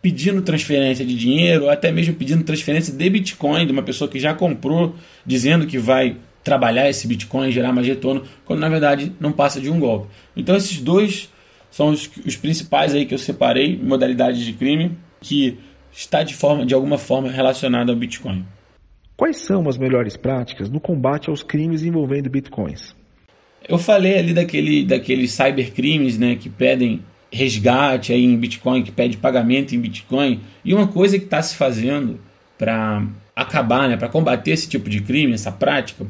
pedindo 0.00 0.40
transferência 0.40 1.04
de 1.04 1.14
dinheiro, 1.14 1.68
até 1.68 1.92
mesmo 1.92 2.14
pedindo 2.14 2.42
transferência 2.42 2.94
de 2.94 3.10
Bitcoin 3.10 3.66
de 3.66 3.72
uma 3.72 3.82
pessoa 3.82 4.08
que 4.10 4.18
já 4.18 4.32
comprou, 4.32 4.94
dizendo 5.26 5.66
que 5.66 5.76
vai 5.76 6.16
trabalhar 6.42 6.88
esse 6.88 7.06
Bitcoin 7.06 7.50
gerar 7.50 7.72
mais 7.72 7.86
retorno, 7.86 8.24
quando 8.44 8.60
na 8.60 8.68
verdade 8.68 9.12
não 9.20 9.32
passa 9.32 9.60
de 9.60 9.70
um 9.70 9.78
golpe. 9.78 10.08
Então 10.36 10.56
esses 10.56 10.80
dois 10.80 11.30
são 11.70 11.88
os, 11.88 12.10
os 12.26 12.36
principais 12.36 12.94
aí 12.94 13.06
que 13.06 13.14
eu 13.14 13.18
separei, 13.18 13.76
modalidades 13.76 14.40
de 14.40 14.52
crime, 14.52 14.96
que 15.20 15.58
está 15.92 16.22
de, 16.22 16.34
forma, 16.34 16.66
de 16.66 16.74
alguma 16.74 16.98
forma 16.98 17.30
relacionado 17.30 17.90
ao 17.90 17.96
Bitcoin. 17.96 18.44
Quais 19.16 19.36
são 19.36 19.68
as 19.68 19.78
melhores 19.78 20.16
práticas 20.16 20.68
no 20.68 20.80
combate 20.80 21.30
aos 21.30 21.42
crimes 21.42 21.84
envolvendo 21.84 22.28
bitcoins? 22.28 22.94
Eu 23.68 23.78
falei 23.78 24.18
ali 24.18 24.34
daquele, 24.34 24.84
daqueles 24.84 25.32
cybercrimes 25.32 26.18
né, 26.18 26.34
que 26.34 26.48
pedem 26.48 27.04
resgate 27.30 28.12
aí 28.12 28.24
em 28.24 28.36
Bitcoin, 28.36 28.82
que 28.82 28.92
pede 28.92 29.16
pagamento 29.16 29.74
em 29.74 29.80
Bitcoin. 29.80 30.40
E 30.64 30.74
uma 30.74 30.86
coisa 30.88 31.18
que 31.18 31.24
está 31.24 31.40
se 31.40 31.56
fazendo 31.56 32.20
para 32.58 33.06
acabar, 33.34 33.88
né, 33.88 33.96
para 33.96 34.08
combater 34.08 34.50
esse 34.50 34.68
tipo 34.68 34.90
de 34.90 35.00
crime, 35.00 35.32
essa 35.32 35.50
prática, 35.50 36.06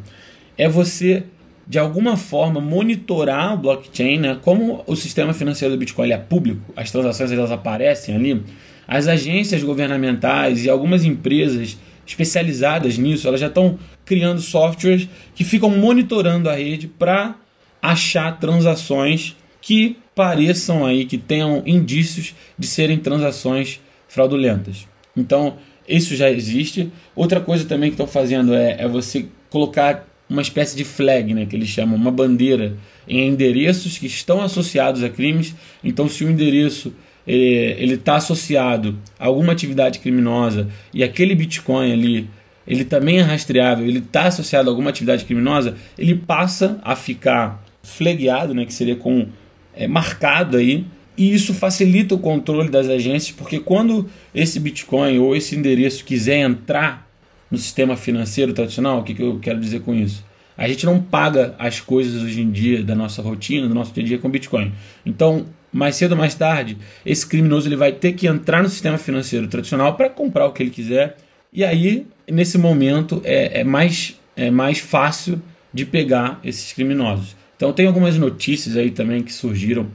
é 0.57 0.69
você 0.69 1.25
de 1.67 1.79
alguma 1.79 2.17
forma 2.17 2.61
monitorar 2.61 3.55
o 3.55 3.57
blockchain, 3.57 4.19
né? 4.19 4.39
Como 4.43 4.83
o 4.87 4.97
sistema 4.97 5.33
financeiro 5.33 5.75
do 5.75 5.79
Bitcoin 5.79 6.11
é 6.11 6.19
público, 6.19 6.73
as 6.77 6.91
transações 6.91 7.31
elas 7.31 7.53
aparecem 7.53 8.15
ali, 8.15 8.43
as 8.87 9.07
agências 9.07 9.63
governamentais 9.63 10.65
e 10.65 10.71
algumas 10.71 11.05
empresas 11.05 11.79
especializadas 12.07 12.99
nisso, 12.99 13.29
elas 13.29 13.41
já 13.41 13.47
estão 13.47 13.79
criando 14.05 14.41
softwares 14.41 15.09
que 15.35 15.45
ficam 15.45 15.71
monitorando 15.71 16.51
a 16.51 16.55
rede 16.55 16.89
para 16.89 17.37
achar 17.81 18.39
transações 18.39 19.37
que 19.61 19.97
pareçam 20.15 20.85
aí, 20.85 21.05
que 21.05 21.17
tenham 21.17 21.63
indícios 21.65 22.35
de 22.59 22.67
serem 22.67 22.99
transações 22.99 23.81
fraudulentas. 24.09 24.87
Então, 25.17 25.57
isso 25.97 26.17
já 26.17 26.31
existe. 26.31 26.91
Outra 27.15 27.41
coisa 27.41 27.65
também 27.65 27.91
que 27.91 27.95
estão 27.95 28.07
fazendo 28.07 28.55
é, 28.55 28.77
é 28.79 28.89
você 28.89 29.27
colocar 29.51 30.07
uma 30.29 30.43
espécie 30.43 30.77
de 30.77 30.85
flag, 30.85 31.35
né, 31.35 31.47
que 31.47 31.55
eles 31.55 31.69
chamam, 31.69 31.95
uma 31.95 32.11
bandeira 32.11 32.77
em 33.07 33.29
endereços 33.29 33.99
que 33.99 34.07
estão 34.07 34.41
associados 34.41 35.03
a 35.03 35.09
crimes. 35.11 35.55
Então, 35.85 36.09
se 36.09 36.25
o 36.25 36.31
endereço 36.31 36.93
ele 37.27 37.95
está 37.95 38.17
associado 38.17 38.99
a 39.19 39.27
alguma 39.27 39.53
atividade 39.53 40.01
criminosa 40.01 40.69
e 40.93 41.05
aquele 41.05 41.37
Bitcoin 41.37 41.93
ali 41.93 42.29
ele 42.67 42.85
também 42.85 43.19
é 43.19 43.23
rastreável, 43.23 43.87
ele 43.87 43.99
está 43.99 44.25
associado 44.25 44.69
a 44.69 44.73
alguma 44.73 44.91
atividade 44.91 45.25
criminosa, 45.25 45.77
ele 45.99 46.15
passa 46.15 46.81
a 46.83 46.95
ficar 46.95 47.65
flagueado, 47.83 48.55
né, 48.55 48.65
que 48.65 48.73
seria 48.73 48.97
com 48.97 49.27
é, 49.75 49.87
marcado 49.89 50.57
aí, 50.57 50.85
e 51.17 51.33
isso 51.33 51.53
facilita 51.53 52.15
o 52.15 52.19
controle 52.19 52.71
das 52.71 52.89
agências, 52.89 53.35
porque 53.37 53.61
quando 53.61 54.09
esse 54.35 54.59
Bitcoin 54.59 55.19
ou 55.19 55.37
esse 55.37 55.55
endereço 55.55 56.05
quiser 56.05 56.39
entrar 56.39 57.09
no 57.51 57.59
sistema 57.59 57.97
financeiro 57.97 58.53
tradicional, 58.53 59.01
o 59.01 59.03
que, 59.03 59.15
que 59.15 59.23
eu 59.23 59.39
quero 59.39 59.61
dizer 59.61 59.81
com 59.81 59.95
isso? 59.95 60.25
A 60.57 60.67
gente 60.69 60.87
não 60.87 61.01
paga 61.01 61.55
as 61.59 61.81
coisas 61.81 62.23
hoje 62.23 62.41
em 62.41 62.51
dia 62.51 62.83
da 62.83 62.95
nossa 62.95 63.21
rotina, 63.21 63.69
do 63.69 63.75
nosso 63.75 63.93
dia 63.93 64.03
a 64.03 64.07
dia 64.07 64.19
com 64.19 64.31
Bitcoin. 64.31 64.73
Então, 65.05 65.47
mais 65.73 65.97
cedo 65.97 66.13
ou 66.13 66.19
mais 66.19 66.35
tarde, 66.35 66.79
esse 67.05 67.27
criminoso 67.27 67.69
ele 67.69 67.77
vai 67.77 67.93
ter 67.93 68.13
que 68.13 68.27
entrar 68.27 68.63
no 68.63 68.69
sistema 68.69 68.99
financeiro 68.99 69.49
tradicional 69.49 69.95
para 69.97 70.09
comprar 70.09 70.47
o 70.47 70.53
que 70.53 70.63
ele 70.63 70.71
quiser. 70.71 71.17
E 71.53 71.65
aí, 71.65 72.07
nesse 72.31 72.59
momento, 72.59 73.21
é, 73.25 73.61
é, 73.61 73.65
mais, 73.65 74.19
é 74.37 74.51
mais 74.51 74.79
fácil 74.79 75.41
de 75.73 75.85
pegar 75.85 76.39
esses 76.45 76.73
criminosos. 76.73 77.37
Então, 77.57 77.73
tem 77.73 77.87
algumas 77.87 78.19
notícias 78.19 78.77
aí 78.77 78.91
também 78.91 79.23
que 79.23 79.33
surgiram 79.33 79.87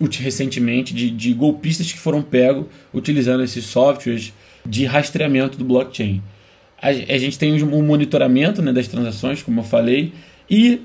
recentemente 0.00 0.94
de, 0.94 1.10
de 1.10 1.32
golpistas 1.32 1.90
que 1.90 1.98
foram 1.98 2.22
pegos 2.22 2.66
utilizando 2.92 3.42
esses 3.42 3.64
softwares 3.64 4.32
de 4.64 4.84
rastreamento 4.84 5.58
do 5.58 5.64
blockchain. 5.64 6.22
A, 6.80 6.88
a 6.88 7.18
gente 7.18 7.38
tem 7.38 7.62
um 7.62 7.82
monitoramento 7.82 8.62
né, 8.62 8.72
das 8.72 8.86
transações, 8.86 9.42
como 9.42 9.60
eu 9.60 9.64
falei, 9.64 10.12
e 10.48 10.82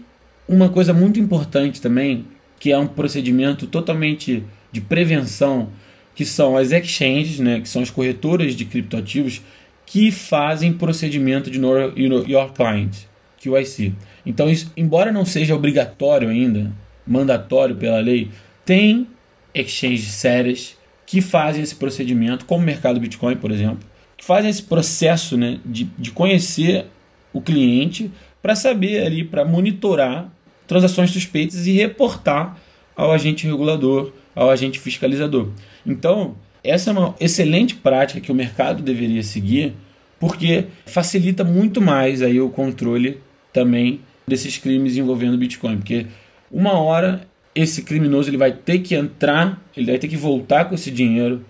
uma 0.47 0.69
coisa 0.69 0.93
muito 0.93 1.19
importante 1.19 1.79
também, 1.79 2.25
que 2.59 2.71
é 2.71 2.77
um 2.77 2.87
procedimento 2.87 3.67
totalmente 3.67 4.43
de 4.71 4.81
prevenção, 4.81 5.69
que 6.15 6.25
são 6.25 6.57
as 6.57 6.71
exchanges, 6.71 7.39
né, 7.39 7.59
que 7.59 7.69
são 7.69 7.81
as 7.81 7.89
corretoras 7.89 8.55
de 8.55 8.65
criptoativos, 8.65 9.41
que 9.85 10.11
fazem 10.11 10.73
procedimento 10.73 11.51
de 11.51 11.59
Know 11.59 11.93
Your 11.97 12.51
Client, 12.53 12.95
QIC. 13.39 13.93
Então, 14.25 14.49
isso, 14.49 14.71
embora 14.75 15.11
não 15.11 15.25
seja 15.25 15.55
obrigatório 15.55 16.29
ainda, 16.29 16.71
mandatório 17.05 17.75
pela 17.75 17.99
lei, 17.99 18.29
tem 18.65 19.07
exchanges 19.53 20.07
sérias 20.07 20.77
que 21.05 21.21
fazem 21.21 21.61
esse 21.61 21.75
procedimento, 21.75 22.45
como 22.45 22.63
o 22.63 22.65
mercado 22.65 22.99
Bitcoin, 22.99 23.35
por 23.35 23.51
exemplo, 23.51 23.87
que 24.17 24.25
fazem 24.25 24.49
esse 24.49 24.63
processo 24.63 25.37
né, 25.37 25.59
de, 25.65 25.83
de 25.97 26.11
conhecer 26.11 26.85
o 27.31 27.41
cliente 27.41 28.11
para 28.41 28.55
saber 28.55 29.05
ali, 29.05 29.23
para 29.23 29.45
monitorar 29.45 30.31
transações 30.67 31.11
suspeitas 31.11 31.67
e 31.67 31.73
reportar 31.73 32.57
ao 32.95 33.11
agente 33.11 33.45
regulador, 33.45 34.11
ao 34.35 34.49
agente 34.49 34.79
fiscalizador. 34.79 35.49
Então, 35.85 36.35
essa 36.63 36.89
é 36.89 36.93
uma 36.93 37.15
excelente 37.19 37.75
prática 37.75 38.21
que 38.21 38.31
o 38.31 38.35
mercado 38.35 38.81
deveria 38.81 39.23
seguir, 39.23 39.73
porque 40.19 40.65
facilita 40.85 41.43
muito 41.43 41.81
mais 41.81 42.21
aí 42.21 42.39
o 42.39 42.49
controle 42.49 43.19
também 43.51 43.99
desses 44.25 44.57
crimes 44.57 44.95
envolvendo 44.95 45.37
Bitcoin, 45.37 45.77
porque 45.77 46.07
uma 46.49 46.73
hora 46.79 47.27
esse 47.55 47.83
criminoso 47.83 48.29
ele 48.29 48.37
vai 48.37 48.51
ter 48.51 48.79
que 48.79 48.95
entrar, 48.95 49.61
ele 49.75 49.87
vai 49.91 49.99
ter 49.99 50.07
que 50.07 50.17
voltar 50.17 50.65
com 50.65 50.75
esse 50.75 50.89
dinheiro 50.89 51.45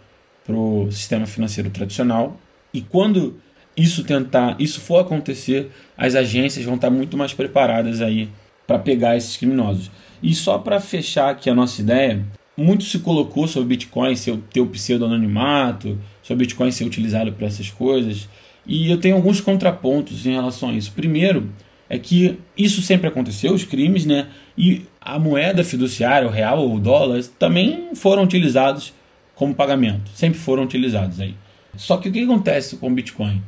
para 0.46 0.56
o 0.56 0.92
sistema 0.92 1.26
financeiro 1.26 1.70
tradicional 1.70 2.40
e 2.74 2.82
quando 2.82 3.40
isso 3.76 4.04
tentar, 4.04 4.56
isso 4.60 4.80
for 4.80 5.00
acontecer, 5.00 5.72
as 5.98 6.16
agências 6.16 6.66
vão 6.66 6.76
estar 6.76 6.90
muito 6.90 7.18
mais 7.18 7.34
preparadas 7.34 8.02
aí 8.02 8.30
para 8.68 8.80
pegar 8.80 9.18
esses 9.18 9.38
criminosos. 9.38 9.90
E 10.22 10.34
só 10.34 10.58
para 10.58 10.80
fechar 10.80 11.30
aqui 11.30 11.50
a 11.50 11.56
nossa 11.56 11.82
ideia, 11.82 12.24
muito 12.56 12.84
se 12.84 13.00
colocou 13.00 13.48
sobre 13.48 13.70
Bitcoin 13.70 14.16
ser, 14.16 14.38
ter 14.52 14.62
o 14.62 14.68
pseudo-anonimato, 14.68 15.98
sobre 16.22 16.46
Bitcoin 16.46 16.72
ser 16.72 16.86
utilizado 16.86 17.34
para 17.34 17.48
essas 17.48 17.70
coisas. 17.70 18.30
E 18.66 18.90
eu 18.90 18.98
tenho 18.98 19.16
alguns 19.16 19.42
contrapontos 19.42 20.26
em 20.26 20.34
relação 20.34 20.70
a 20.70 20.74
isso. 20.74 20.92
Primeiro, 20.94 21.50
é 21.90 21.98
que 21.98 22.40
isso 22.58 22.82
sempre 22.82 23.08
aconteceu, 23.08 23.54
os 23.54 23.64
crimes, 23.64 24.06
né? 24.06 24.28
E 24.58 24.84
a 25.06 25.20
moeda 25.20 25.64
fiduciária, 25.66 26.28
o 26.28 26.32
real 26.32 26.60
ou 26.60 26.76
o 26.76 26.80
dólar, 26.80 27.22
também 27.38 27.94
foram 27.94 28.24
utilizados 28.24 28.94
como 29.36 29.54
pagamento. 29.54 30.10
Sempre 30.16 30.40
foram 30.40 30.64
utilizados 30.64 31.20
aí. 31.20 31.36
Só 31.76 31.98
que 31.98 32.08
o 32.08 32.12
que 32.12 32.24
acontece 32.24 32.78
com 32.78 32.88
o 32.88 32.94
Bitcoin? 32.94 33.42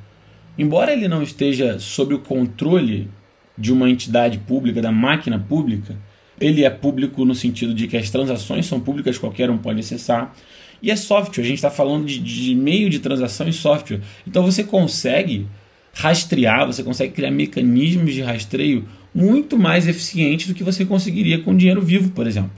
Embora 0.58 0.92
ele 0.92 1.08
não 1.08 1.24
esteja 1.24 1.80
sob 1.80 2.14
o 2.14 2.20
controle 2.20 3.10
de 3.58 3.72
uma 3.72 3.90
entidade 3.90 4.38
pública, 4.40 4.82
da 4.82 4.92
máquina 4.92 5.40
pública, 5.40 5.96
ele 6.40 6.66
é 6.66 6.70
público 6.70 7.24
no 7.24 7.34
sentido 7.34 7.74
de 7.74 7.88
que 7.88 7.96
as 7.96 8.10
transações 8.10 8.66
são 8.66 8.80
públicas, 8.80 9.18
qualquer 9.18 9.50
um 9.50 9.58
pode 9.58 9.80
acessar. 9.80 10.34
E 10.82 10.92
é 10.92 10.96
software, 10.98 11.42
a 11.42 11.48
gente 11.48 11.58
está 11.58 11.72
falando 11.72 12.06
de, 12.06 12.20
de 12.20 12.54
meio 12.54 12.90
de 12.90 13.00
transação 13.00 13.48
e 13.48 13.54
software. 13.54 14.02
Então 14.28 14.44
você 14.44 14.62
consegue 14.62 15.48
rastrear, 15.94 16.68
você 16.68 16.84
consegue 16.84 17.14
criar 17.14 17.32
mecanismos 17.32 18.14
de 18.14 18.22
rastreio 18.22 18.86
muito 19.16 19.58
mais 19.58 19.88
eficientes 19.88 20.48
do 20.48 20.54
que 20.54 20.64
você 20.64 20.84
conseguiria 20.84 21.42
com 21.42 21.56
dinheiro 21.56 21.82
vivo, 21.82 22.12
por 22.12 22.28
exemplo. 22.28 22.52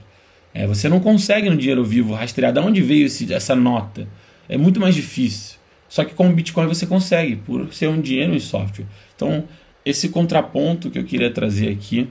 É, 0.52 0.66
você 0.66 0.88
não 0.88 0.98
consegue 0.98 1.48
no 1.48 1.56
dinheiro 1.56 1.84
vivo 1.84 2.14
rastrear 2.14 2.52
de 2.52 2.58
onde 2.58 2.82
veio 2.82 3.06
esse, 3.06 3.32
essa 3.32 3.54
nota. 3.54 4.08
É 4.48 4.58
muito 4.58 4.80
mais 4.80 4.92
difícil. 4.92 5.56
Só 5.88 6.04
que 6.04 6.14
com 6.14 6.28
o 6.28 6.32
Bitcoin 6.32 6.66
você 6.66 6.84
consegue, 6.84 7.36
por 7.36 7.72
ser 7.72 7.88
um 7.88 8.00
dinheiro 8.00 8.34
em 8.34 8.40
software. 8.40 8.86
Então, 9.14 9.44
esse 9.84 10.08
contraponto 10.08 10.90
que 10.90 10.98
eu 10.98 11.04
queria 11.04 11.30
trazer 11.30 11.68
aqui. 11.68 12.08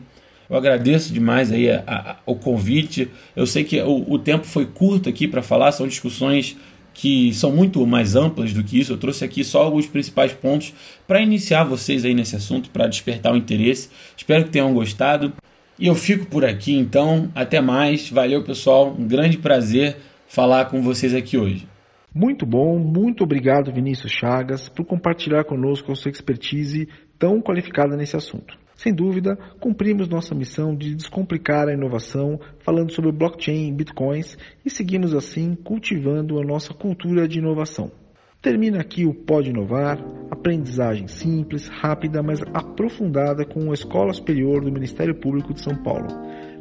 Eu 0.50 0.56
agradeço 0.56 1.12
demais 1.12 1.52
aí 1.52 1.70
a, 1.70 1.84
a, 1.86 2.16
o 2.26 2.34
convite. 2.34 3.10
Eu 3.36 3.46
sei 3.46 3.66
que 3.66 3.82
o, 3.82 4.14
o 4.14 4.18
tempo 4.18 4.46
foi 4.46 4.66
curto 4.66 5.10
aqui 5.10 5.28
para 5.28 5.44
falar, 5.44 5.74
são 5.74 5.86
discussões 5.86 6.56
que 6.98 7.32
são 7.32 7.52
muito 7.52 7.86
mais 7.86 8.16
amplas 8.16 8.52
do 8.52 8.64
que 8.64 8.80
isso. 8.80 8.92
Eu 8.92 8.98
trouxe 8.98 9.24
aqui 9.24 9.44
só 9.44 9.62
alguns 9.62 9.86
principais 9.86 10.34
pontos 10.34 10.74
para 11.08 11.22
iniciar 11.22 11.64
vocês 11.64 12.04
aí 12.04 12.16
nesse 12.16 12.36
assunto, 12.36 12.72
para 12.72 12.88
despertar 12.88 13.34
o 13.34 13.38
interesse. 13.38 13.92
Espero 14.18 14.46
que 14.46 14.50
tenham 14.50 14.74
gostado. 14.74 15.32
E 15.78 15.86
eu 15.86 15.94
fico 15.94 16.26
por 16.26 16.44
aqui 16.44 16.74
então. 16.74 17.32
Até 17.36 17.62
mais. 17.62 18.10
Valeu, 18.10 18.44
pessoal. 18.44 18.96
Um 18.98 19.08
grande 19.08 19.38
prazer 19.38 19.98
falar 20.28 20.66
com 20.66 20.82
vocês 20.82 21.14
aqui 21.14 21.38
hoje. 21.38 21.68
Muito 22.16 22.48
bom, 22.48 22.80
muito 22.80 23.24
obrigado, 23.24 23.72
Vinícius 23.72 24.12
Chagas, 24.12 24.68
por 24.68 24.84
compartilhar 24.84 25.44
conosco 25.44 25.92
a 25.92 25.96
sua 25.96 26.10
expertise 26.10 26.90
tão 27.20 27.40
qualificada 27.40 27.96
nesse 27.96 28.18
assunto. 28.18 28.58
Sem 28.78 28.94
dúvida, 28.94 29.36
cumprimos 29.60 30.08
nossa 30.08 30.36
missão 30.36 30.76
de 30.76 30.96
descomplicar 30.96 31.68
a 31.68 31.74
inovação 31.74 32.40
falando 32.60 32.92
sobre 32.92 33.12
blockchain 33.12 33.68
e 33.68 33.74
bitcoins 33.74 34.38
e 34.64 34.70
seguimos 34.70 35.16
assim 35.16 35.56
cultivando 35.56 36.40
a 36.40 36.46
nossa 36.46 36.76
cultura 36.76 37.28
de 37.28 37.40
inovação. 37.40 37.92
Termina 38.40 38.80
aqui 38.80 39.04
o 39.04 39.16
Pode 39.16 39.50
Inovar, 39.50 39.98
aprendizagem 40.30 41.08
simples, 41.08 41.68
rápida, 41.68 42.22
mas 42.22 42.40
aprofundada 42.54 43.44
com 43.44 43.72
a 43.72 43.74
Escola 43.74 44.14
Superior 44.14 44.64
do 44.64 44.72
Ministério 44.72 45.16
Público 45.16 45.56
de 45.56 45.62
São 45.62 45.76
Paulo. 45.76 46.08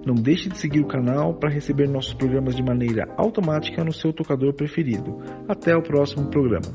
Não 0.06 0.14
deixe 0.14 0.49
de 0.49 0.56
seguir 0.56 0.80
o 0.80 0.87
canal 0.87 1.35
para 1.35 1.52
receber 1.52 1.87
nossos 1.87 2.14
programas 2.14 2.56
de 2.56 2.62
maneira 2.62 3.12
automática 3.18 3.85
no 3.85 3.92
seu 3.92 4.11
tocador 4.12 4.54
preferido. 4.54 5.18
Até 5.46 5.76
o 5.76 5.82
próximo 5.82 6.30
programa. 6.30 6.73